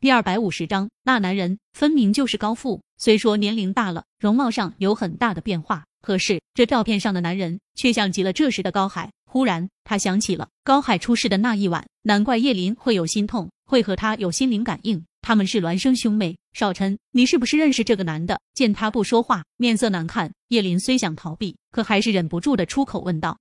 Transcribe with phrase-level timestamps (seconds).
[0.00, 2.80] 第二百五十章，那男人分明就是高富。
[2.96, 9.12] 虽说年龄大了，容貌上有很大的变化，可是这照片上的男人却像极了这时的高海。
[9.26, 15.04] 忽然，他想起了高海出事的那一晚，难怪叶林会有心痛，会和他有心灵感应。
[15.20, 16.38] 他们是孪生兄妹。
[16.54, 18.40] 少晨，你是不是认识这个男的？
[18.54, 23.36] 见他不说话，面色难看，叶林虽想逃避，可还是忍不住的出口问道。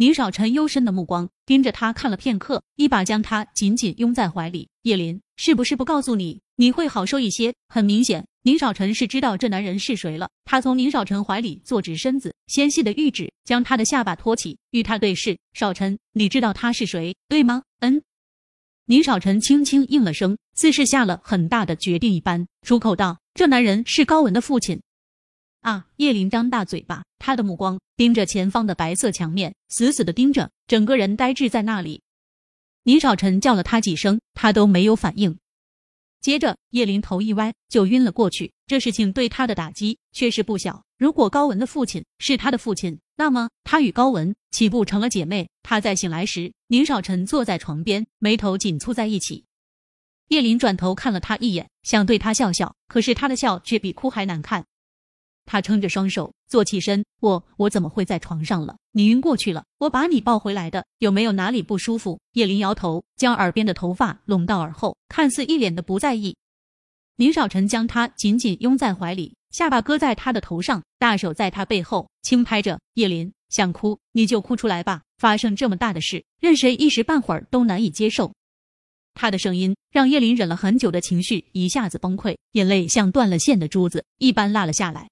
[0.00, 4.68] 宁少臣幽深的目光盯着他看了片刻，一把将他紧紧拥在怀里。
[4.82, 7.52] 叶林，是不是不告诉你，你会好受一些？
[7.68, 10.30] 很明显，宁少臣是知道这男人是谁了。
[10.44, 15.36] 他从宁少臣怀里坐直身子，纤细的玉指将他的下巴托起，与他对视。
[15.52, 17.64] 少臣，你知道他是谁，对吗？
[17.80, 18.00] 嗯。
[18.86, 24.80] 宁少臣轻轻应了声，似是下了很大的决定一般，出口道：“这男人是高文的父亲。”
[25.68, 25.86] 啊！
[25.96, 32.00] 叶林张大嘴巴，他的目光盯着前方的白色墙面，死死的盯着，整个人呆滞在那里。
[32.84, 35.38] 倪少臣叫了他几声，他都没有反应。
[36.22, 38.54] 接着，叶林头一歪，就晕了过去。
[38.66, 40.84] 这事情对他的打击确实不小。
[40.96, 45.50] 如果高文的父亲是他的父亲，那么他与高文岂不成了姐妹？
[45.62, 49.44] 他在醒来时，宁少臣坐在床边，眉头紧蹙在一起。
[50.28, 54.64] 叶林转头看了他一眼，想对他笑笑，可是他的笑却比哭还难看。
[55.50, 58.76] 他撑着双手坐起身，我我怎么会在床上了？
[58.92, 60.84] 你晕过去了，我把你抱回来的。
[60.98, 62.20] 有没有哪里不舒服？
[62.34, 66.36] 叶林摇头，将耳边的头发拢到耳后，看似一脸的不在意。
[67.16, 72.78] 宁少臣将他紧紧拥在怀里，下巴搁在他的头上，大手在他背后轻拍着。
[72.92, 78.30] 叶林想哭你就哭出来吧，发生这么大的事，任谁一时半会儿都难以接受。
[79.14, 85.08] 他的声音让叶林忍了很久的情绪一下子崩溃，眼泪像断了线的珠子一般落了下来。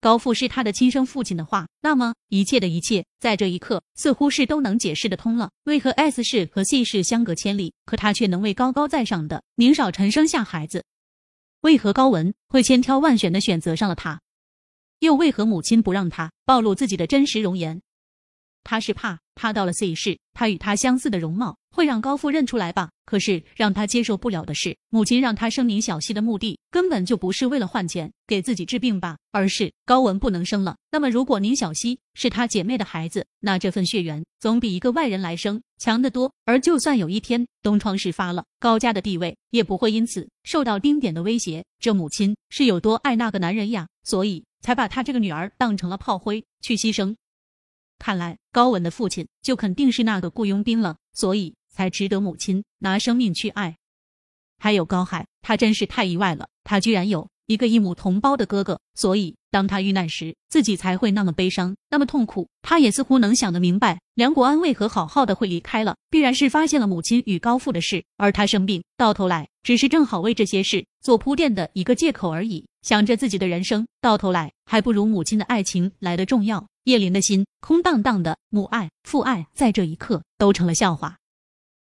[0.00, 5.50] 高富是他的亲生父亲的话，那么一切的一切在这一刻似乎是都能解释得通了。
[5.64, 10.84] 为何 S 市和 C 市相隔千里，可他却能为高高在上的宁少臣生下孩子？
[11.60, 14.22] 为何高文会千挑万选的选择上了他？
[15.00, 17.82] 又为何母亲不让他暴露自己的真实容颜？
[18.64, 21.56] 他是怕他到了 C 市，他与他相似的容貌。
[21.72, 22.90] 会让高富认出来吧？
[23.06, 30.76] 可是让他接受不了的是，母亲让他生宁小溪的目的根本就不是为了换钱给自己治病吧，而是高文不能生了。
[30.90, 36.32] 那么，如果宁小溪是他姐妹的孩子，那这份血缘总比一个外人来生强得多。
[36.44, 41.64] 而就算有一天东窗事发了，高家的地位也不会因此受到丁点的威胁。
[41.78, 43.86] 这母亲是有多爱那个男人呀？
[44.02, 47.14] 所以才把他这个女儿当成了炮灰去牺牲。
[48.00, 51.54] 看来高文的父亲就肯定是那个雇佣兵了，所以。
[51.72, 53.76] 才值得母亲拿生命去爱。
[54.58, 62.48] 还有高海，他真是太意外了，他居然有一个异母同胞的哥哥，所以当他遇难时，自己才会那么悲伤，那么痛苦。
[62.60, 72.66] 他也似乎能想得明白，梁国安为何好好的会离开了，必然是发现了母亲与高富的事，而他生病，到头来只是正好为这些事做铺垫的一个借口而已。
[72.82, 76.66] 想着自己的人生，到头来还不如母亲的爱情来的重要。
[76.84, 81.19] 叶林的心空荡荡的，母爱、父爱在这一刻都成了笑话。